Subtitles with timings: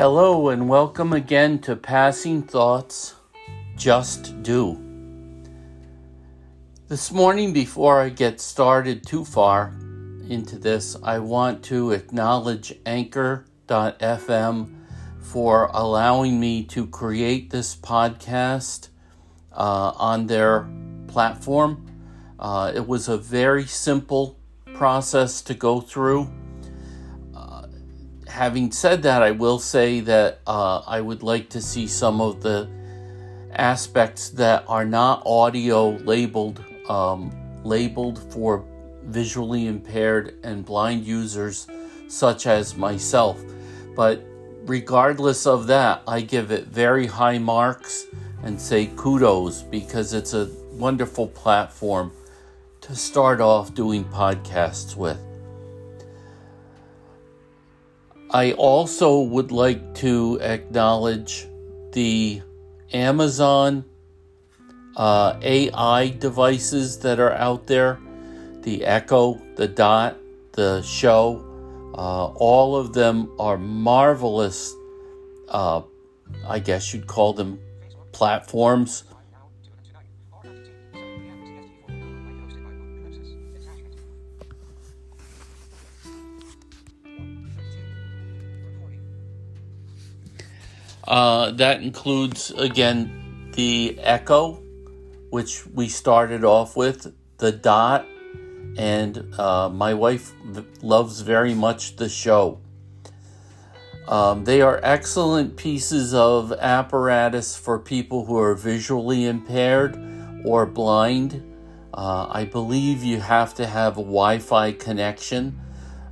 [0.00, 3.16] Hello, and welcome again to Passing Thoughts
[3.76, 4.78] Just Do.
[6.88, 9.74] This morning, before I get started too far
[10.26, 14.74] into this, I want to acknowledge Anchor.fm
[15.20, 18.88] for allowing me to create this podcast
[19.52, 20.66] uh, on their
[21.08, 21.86] platform.
[22.38, 24.38] Uh, it was a very simple
[24.72, 26.32] process to go through
[28.30, 32.42] having said that, I will say that uh, I would like to see some of
[32.42, 32.68] the
[33.52, 37.32] aspects that are not audio labeled um,
[37.64, 38.64] labeled for
[39.04, 41.66] visually impaired and blind users,
[42.08, 43.40] such as myself.
[43.94, 44.22] But
[44.64, 48.06] regardless of that, I give it very high marks
[48.42, 52.12] and say kudos because it's a wonderful platform
[52.80, 55.18] to start off doing podcasts with.
[58.32, 61.48] I also would like to acknowledge
[61.92, 62.40] the
[62.92, 63.84] Amazon
[64.96, 67.98] uh, AI devices that are out there
[68.62, 70.16] the Echo, the Dot,
[70.52, 71.44] the Show.
[71.94, 74.74] Uh, all of them are marvelous,
[75.48, 75.82] uh,
[76.46, 77.58] I guess you'd call them
[78.12, 79.04] platforms
[91.10, 94.62] Uh, that includes, again, the Echo,
[95.30, 98.06] which we started off with, the Dot,
[98.78, 100.32] and uh, my wife
[100.82, 102.60] loves very much the show.
[104.06, 109.98] Um, they are excellent pieces of apparatus for people who are visually impaired
[110.44, 111.42] or blind.
[111.92, 115.58] Uh, I believe you have to have a Wi Fi connection,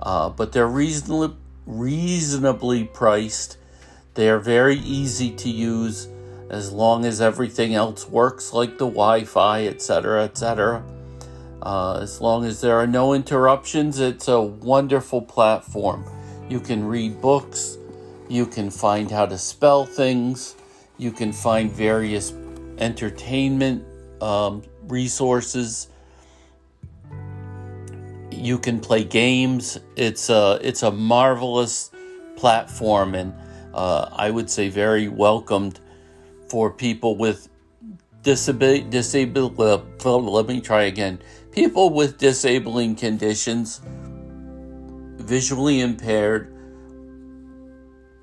[0.00, 3.58] uh, but they're reasonably, reasonably priced
[4.14, 6.08] they are very easy to use
[6.50, 10.84] as long as everything else works, like the Wi Fi, etc., etc.
[11.62, 16.04] Uh, as long as there are no interruptions, it's a wonderful platform.
[16.48, 17.78] You can read books,
[18.28, 20.56] you can find how to spell things,
[20.98, 22.32] you can find various
[22.78, 23.84] entertainment
[24.22, 25.88] um, resources.
[28.30, 29.78] You can play games.
[29.96, 31.90] It's a it's a marvelous
[32.36, 33.32] platform, and
[33.74, 35.80] uh, I would say very welcomed
[36.48, 37.48] for people with
[38.22, 41.18] disability, disabled, let me try again.
[41.50, 43.80] People with disabling conditions,
[45.18, 46.54] visually impaired,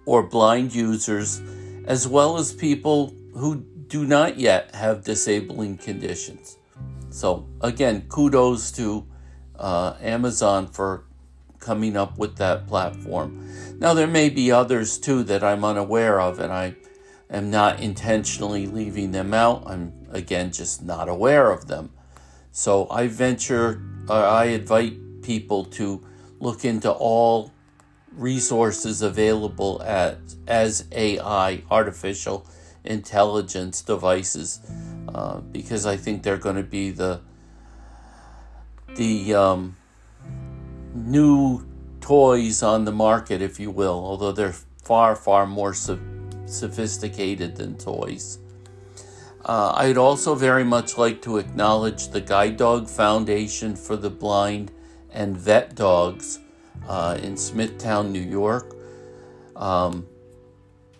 [0.05, 1.41] or blind users,
[1.85, 3.57] as well as people who
[3.87, 6.57] do not yet have disabling conditions.
[7.09, 9.05] So, again, kudos to
[9.59, 11.03] uh, Amazon for
[11.61, 13.47] coming up with that platform.
[13.79, 16.75] Now, there may be others too that I'm unaware of, and I
[17.29, 19.63] am not intentionally leaving them out.
[19.65, 21.91] I'm, again, just not aware of them.
[22.51, 26.05] So I venture, uh, I invite people to
[26.39, 27.53] look into all
[28.11, 30.17] resources available at,
[30.47, 32.45] as AI, artificial
[32.83, 34.59] intelligence devices,
[35.13, 37.21] uh, because I think they're going to be the
[38.95, 39.77] the um,
[40.93, 41.65] new
[41.99, 45.99] toys on the market, if you will, although they're far, far more so-
[46.45, 48.39] sophisticated than toys.
[49.43, 54.71] Uh, I'd also very much like to acknowledge the Guide Dog Foundation for the Blind
[55.09, 56.39] and Vet Dogs
[56.87, 58.75] uh, in Smithtown, New York.
[59.55, 60.07] Um,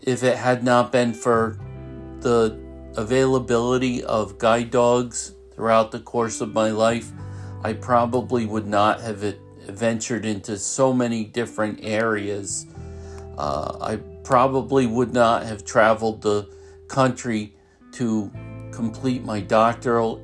[0.02, 1.60] if it had not been for
[2.22, 2.60] the
[2.96, 7.12] availability of guide dogs throughout the course of my life,
[7.64, 12.66] I probably would not have it ventured into so many different areas.
[13.38, 16.50] Uh, I probably would not have traveled the
[16.88, 17.56] country
[17.94, 18.32] to
[18.72, 20.22] complete my doctoral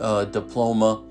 [0.00, 1.04] uh, diploma.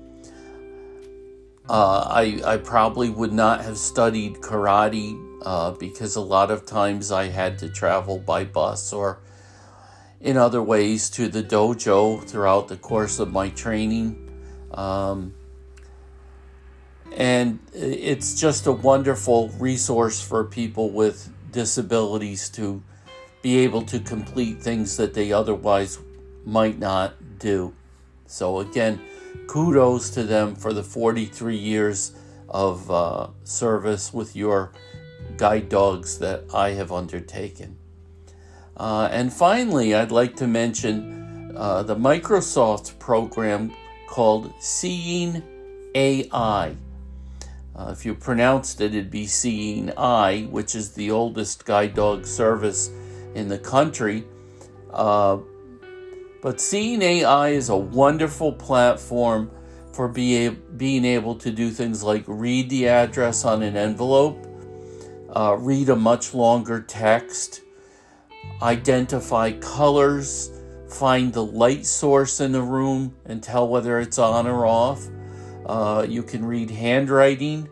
[1.68, 7.12] Uh, I, I probably would not have studied karate uh, because a lot of times
[7.12, 9.20] I had to travel by bus or
[10.20, 14.28] in other ways to the dojo throughout the course of my training.
[14.72, 15.34] Um,
[17.16, 22.82] and it's just a wonderful resource for people with disabilities to
[23.42, 25.98] be able to complete things that they otherwise
[26.44, 27.74] might not do.
[28.26, 29.00] So, again,
[29.46, 32.12] kudos to them for the 43 years
[32.48, 34.72] of uh, service with your
[35.36, 37.76] guide dogs that I have undertaken.
[38.76, 43.72] Uh, and finally, I'd like to mention uh, the Microsoft program
[44.08, 45.42] called Seeing
[45.94, 46.74] AI.
[47.80, 52.26] Uh, if you pronounced it, it'd be Seeing Eye, which is the oldest guide dog
[52.26, 52.90] service
[53.34, 54.24] in the country.
[54.90, 55.38] Uh,
[56.42, 59.50] but Seeing AI is a wonderful platform
[59.92, 64.46] for be a, being able to do things like read the address on an envelope,
[65.34, 67.62] uh, read a much longer text,
[68.60, 70.50] identify colors,
[70.86, 75.08] find the light source in the room and tell whether it's on or off.
[75.70, 77.68] Uh, you can read handwriting.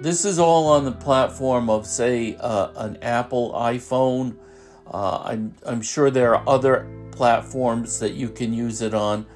[0.00, 4.36] This is all on the platform of, say, uh, an Apple iPhone.
[4.84, 9.26] Uh, I'm, I'm sure there are other platforms that you can use it on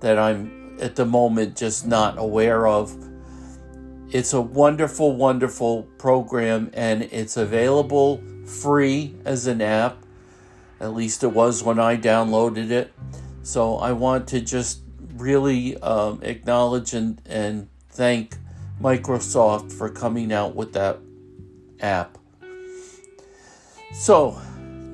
[0.00, 2.94] that I'm at the moment just not aware of.
[4.10, 10.04] It's a wonderful, wonderful program and it's available free as an app.
[10.80, 12.92] At least it was when I downloaded it.
[13.42, 14.82] So I want to just
[15.22, 18.36] really um, acknowledge and, and thank
[18.80, 20.98] Microsoft for coming out with that
[21.80, 22.18] app.
[23.92, 24.40] So,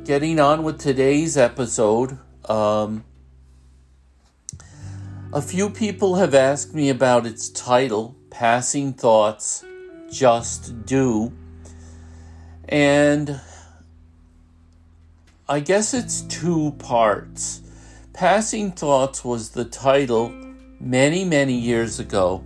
[0.04, 3.04] getting on with today's episode, um,
[5.32, 9.64] a few people have asked me about its title, Passing Thoughts,
[10.10, 11.32] Just Do.
[12.68, 13.40] And
[15.48, 17.62] I guess it's two parts.
[18.18, 20.34] Passing Thoughts was the title
[20.80, 22.42] many, many years ago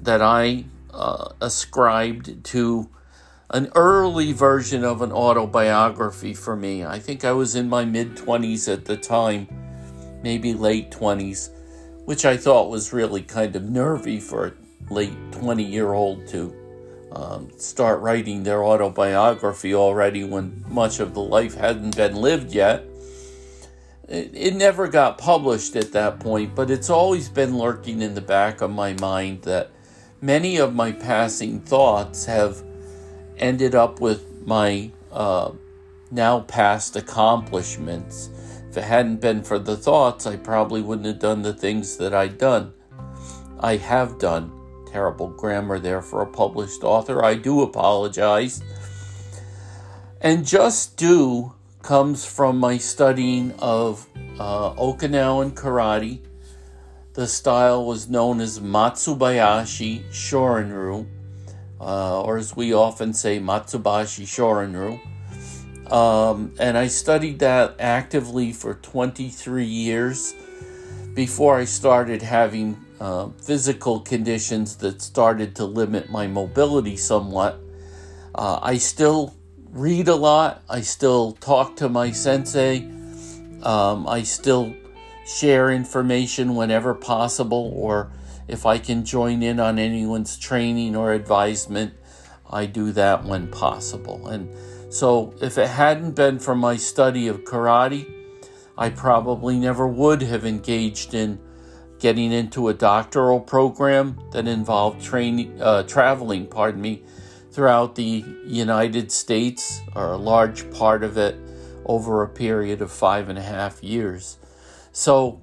[0.00, 2.88] that I uh, ascribed to
[3.50, 6.82] an early version of an autobiography for me.
[6.82, 9.46] I think I was in my mid 20s at the time,
[10.22, 11.50] maybe late 20s,
[12.06, 14.52] which I thought was really kind of nervy for a
[14.94, 16.56] late 20 year old to
[17.12, 22.82] um, start writing their autobiography already when much of the life hadn't been lived yet.
[24.08, 28.20] It, it never got published at that point, but it's always been lurking in the
[28.20, 29.70] back of my mind that
[30.20, 32.62] many of my passing thoughts have
[33.38, 35.50] ended up with my uh,
[36.10, 38.30] now past accomplishments.
[38.70, 42.14] If it hadn't been for the thoughts, I probably wouldn't have done the things that
[42.14, 42.72] I'd done.
[43.58, 44.52] I have done.
[44.92, 47.24] Terrible grammar there for a published author.
[47.24, 48.62] I do apologize.
[50.20, 51.55] And just do
[51.86, 54.08] comes from my studying of
[54.40, 56.18] uh, Okinawan karate.
[57.14, 61.06] The style was known as Matsubayashi Shorinryu
[61.80, 65.00] uh, or as we often say, Matsubashi Shorinryu.
[65.92, 70.34] Um, and I studied that actively for 23 years
[71.14, 77.60] before I started having uh, physical conditions that started to limit my mobility somewhat.
[78.34, 79.35] Uh, I still
[79.76, 82.88] read a lot, I still talk to my sensei,
[83.62, 84.74] um, I still
[85.26, 88.10] share information whenever possible or
[88.48, 91.92] if I can join in on anyone's training or advisement,
[92.48, 94.28] I do that when possible.
[94.28, 94.48] And
[94.88, 98.10] so, if it hadn't been for my study of karate,
[98.78, 101.38] I probably never would have engaged in
[101.98, 107.02] getting into a doctoral program that involved training, uh, traveling, pardon me,
[107.56, 111.34] throughout the United States, or a large part of it
[111.86, 114.36] over a period of five and a half years.
[114.92, 115.40] So,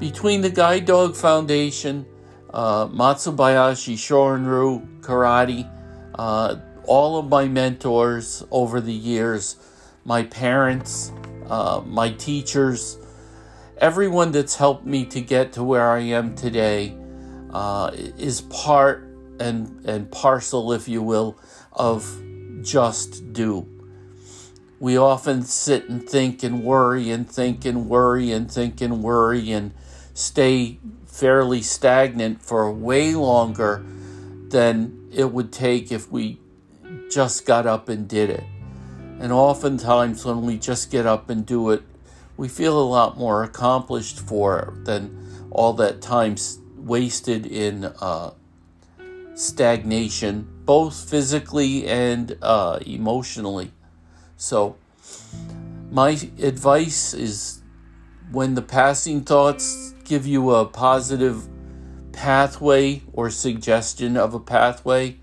[0.00, 2.06] between the Guide Dog Foundation,
[2.52, 5.70] uh, Matsubayashi Shorinryu Karate,
[6.16, 6.56] uh,
[6.86, 9.54] all of my mentors over the years,
[10.04, 11.12] my parents,
[11.48, 12.98] uh, my teachers,
[13.78, 16.98] everyone that's helped me to get to where I am today
[17.52, 21.38] uh, is part and, and parcel, if you will,
[21.72, 22.20] of
[22.62, 23.68] just do.
[24.80, 29.50] We often sit and think and worry and think and worry and think and worry
[29.52, 29.72] and
[30.12, 33.84] stay fairly stagnant for way longer
[34.48, 36.40] than it would take if we
[37.10, 38.44] just got up and did it.
[39.20, 41.82] And oftentimes, when we just get up and do it,
[42.36, 46.34] we feel a lot more accomplished for it than all that time
[46.76, 48.32] wasted in uh,
[49.34, 53.72] stagnation, both physically and uh, emotionally.
[54.36, 54.76] So,
[55.90, 57.62] my advice is
[58.30, 61.48] when the passing thoughts give you a positive
[62.12, 65.16] pathway or suggestion of a pathway,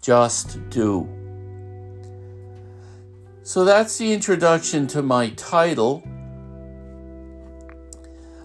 [0.00, 1.08] just do.
[3.42, 6.02] So that's the introduction to my title.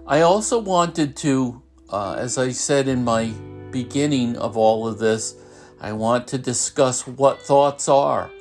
[0.08, 3.32] I also wanted to, uh, as I said in my
[3.76, 5.36] beginning of all of this,
[5.82, 8.32] I want to discuss what thoughts are.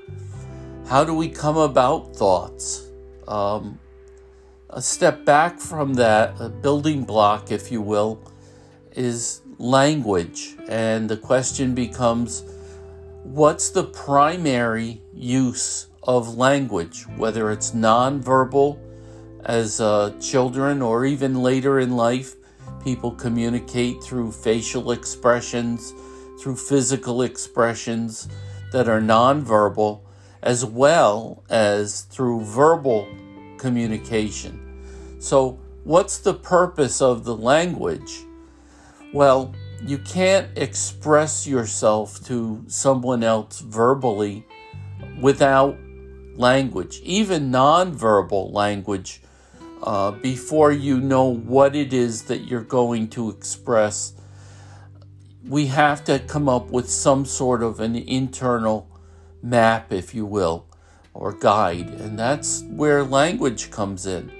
[0.86, 2.88] How do we come about thoughts?
[3.26, 3.80] Um,
[4.70, 8.20] a step back from that, a building block, if you will,
[8.92, 10.54] is language.
[10.68, 12.44] And the question becomes
[13.24, 18.78] what's the primary use of language, whether it's nonverbal
[19.44, 22.36] as uh, children or even later in life?
[22.84, 25.94] People communicate through facial expressions,
[26.38, 28.28] through physical expressions
[28.72, 30.00] that are nonverbal,
[30.42, 33.08] as well as through verbal
[33.56, 34.60] communication.
[35.18, 38.20] So, what's the purpose of the language?
[39.14, 39.54] Well,
[39.86, 44.46] you can't express yourself to someone else verbally
[45.20, 45.76] without
[46.36, 49.22] language, even nonverbal language,
[49.84, 54.14] uh, before you know what it is that you're going to express.
[55.46, 58.88] We have to come up with some sort of an internal
[59.42, 60.66] map, if you will,
[61.12, 64.32] or guide, and that's where language comes in.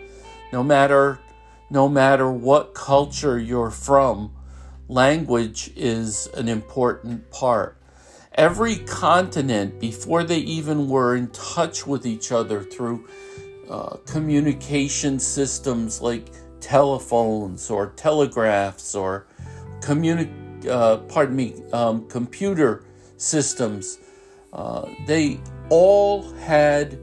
[0.50, 1.20] No matter
[1.70, 4.32] no matter what culture you're from,
[4.88, 7.76] language is an important part.
[8.32, 13.08] Every continent, before they even were in touch with each other through
[13.68, 16.26] uh, communication systems like
[16.60, 19.26] telephones or telegraphs or
[19.80, 22.84] communi- uh, pardon me, um, computer
[23.16, 23.98] systems,
[24.52, 26.98] uh, they all had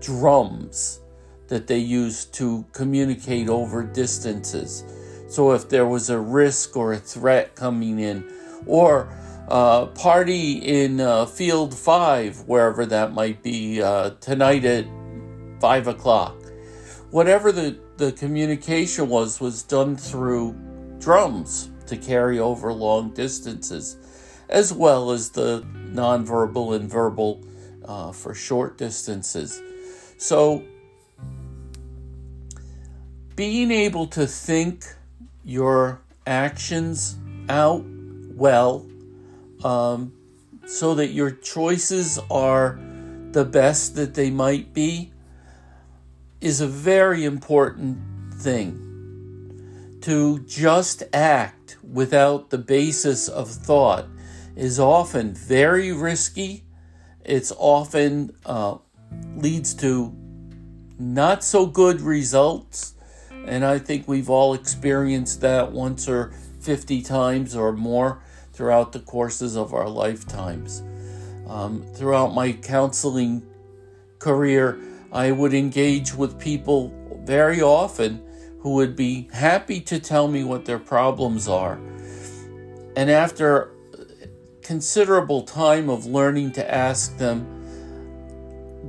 [0.00, 1.00] drums
[1.48, 4.84] that they used to communicate over distances.
[5.28, 8.24] So if there was a risk or a threat coming in,
[8.66, 9.08] or
[9.48, 14.86] uh, party in uh, field five, wherever that might be, uh, tonight at
[15.62, 16.34] five o'clock.
[17.12, 20.56] Whatever the, the communication was, was done through
[20.98, 23.96] drums to carry over long distances,
[24.48, 25.64] as well as the
[25.94, 27.44] nonverbal and verbal
[27.84, 29.62] uh, for short distances.
[30.18, 30.64] So,
[33.36, 34.84] being able to think
[35.44, 37.16] your actions
[37.48, 37.84] out
[38.34, 38.84] well
[39.62, 40.12] um,
[40.66, 42.80] so that your choices are
[43.30, 45.12] the best that they might be
[46.42, 47.98] is a very important
[48.34, 49.98] thing.
[50.02, 54.06] To just act without the basis of thought
[54.56, 56.64] is often very risky.
[57.24, 58.78] It's often uh,
[59.36, 60.12] leads to
[60.98, 62.94] not so good results
[63.46, 68.22] and I think we've all experienced that once or 50 times or more
[68.52, 70.82] throughout the courses of our lifetimes.
[71.48, 73.42] Um, throughout my counseling
[74.20, 74.78] career,
[75.12, 76.92] I would engage with people
[77.24, 78.24] very often
[78.60, 81.78] who would be happy to tell me what their problems are.
[82.96, 83.72] And after
[84.62, 87.46] considerable time of learning to ask them,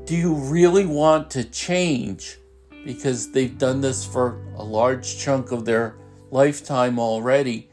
[0.06, 2.38] Do you really want to change?
[2.86, 5.96] because they've done this for a large chunk of their
[6.32, 7.70] lifetime already.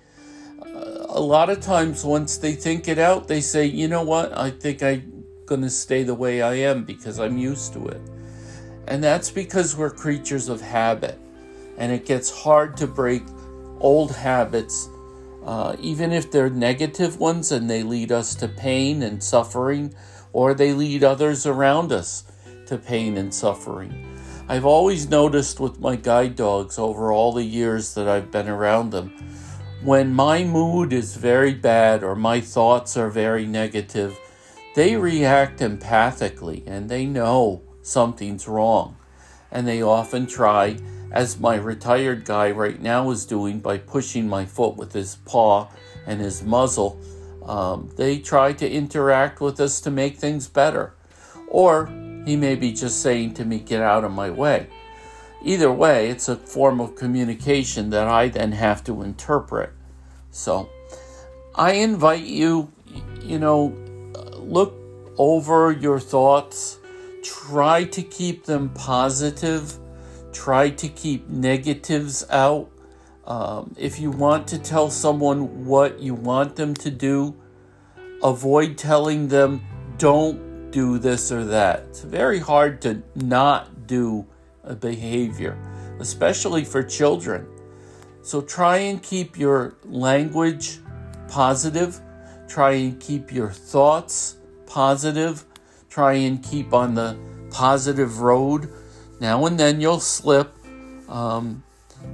[0.63, 4.37] Uh, a lot of times, once they think it out, they say, you know what,
[4.37, 8.01] I think I'm going to stay the way I am because I'm used to it.
[8.91, 11.17] And that's because we're creatures of habit.
[11.79, 13.23] And it gets hard to break
[13.79, 14.89] old habits,
[15.47, 19.95] uh, even if they're negative ones and they lead us to pain and suffering,
[20.33, 22.25] or they lead others around us
[22.67, 24.19] to pain and suffering.
[24.49, 28.91] I've always noticed with my guide dogs over all the years that I've been around
[28.91, 29.11] them,
[29.85, 34.19] when my mood is very bad or my thoughts are very negative,
[34.75, 38.97] they react empathically and they know something's wrong.
[39.51, 40.77] And they often try,
[41.11, 45.69] as my retired guy right now is doing by pushing my foot with his paw
[46.07, 47.01] and his muzzle,
[47.45, 50.95] um, they try to interact with us to make things better.
[51.49, 51.87] Or
[52.27, 54.69] he may be just saying to me, Get out of my way.
[55.43, 59.73] Either way, it's a form of communication that I then have to interpret.
[60.31, 60.69] So
[61.55, 62.71] I invite you,
[63.23, 63.75] you know,
[64.37, 64.75] look
[65.17, 66.79] over your thoughts,
[67.23, 69.79] try to keep them positive,
[70.33, 72.71] try to keep negatives out.
[73.27, 77.35] Um, if you want to tell someone what you want them to do,
[78.23, 79.63] avoid telling them,
[79.99, 81.85] don't do this or that.
[81.89, 84.27] It's very hard to not do
[84.65, 85.59] a behavior,
[85.99, 87.47] especially for children.
[88.23, 90.79] So try and keep your language
[91.29, 92.01] positive.
[92.49, 94.37] Try and keep your thoughts
[94.67, 95.45] positive.
[95.91, 97.19] Try and keep on the
[97.51, 98.73] positive road.
[99.21, 100.55] Now and then you'll slip.
[101.09, 101.63] Um,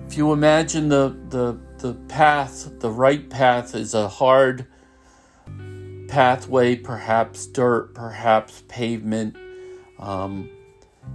[0.09, 4.67] if you imagine the, the, the path, the right path is a hard
[6.09, 9.37] pathway, perhaps dirt, perhaps pavement.
[9.99, 10.51] Um,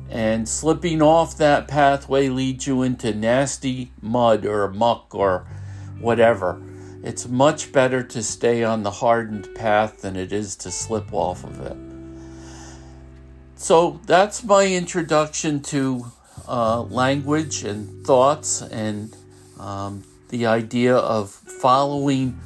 [0.09, 5.47] and slipping off that pathway leads you into nasty mud or muck or
[5.99, 6.61] whatever.
[7.03, 11.43] It's much better to stay on the hardened path than it is to slip off
[11.43, 11.90] of it.
[13.61, 16.07] So that's my introduction to
[16.47, 19.15] uh, language and thoughts and
[19.59, 22.39] um, the idea of following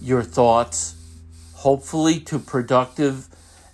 [0.00, 0.94] your thoughts,
[1.54, 3.26] hopefully to productive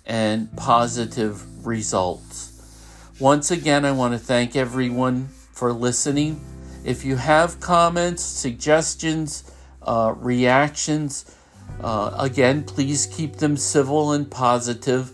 [0.07, 3.05] and positive results.
[3.19, 6.41] Once again, I want to thank everyone for listening.
[6.83, 9.51] If you have comments, suggestions,
[9.83, 11.37] uh, reactions,
[11.79, 15.11] uh, again, please keep them civil and positive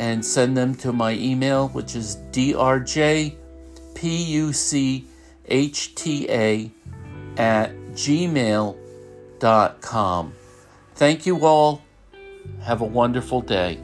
[0.00, 3.36] and send them to my email, which is drjpuchta
[7.36, 8.82] at gmail.com.
[10.94, 11.82] Thank you all.
[12.62, 13.78] Have a wonderful day.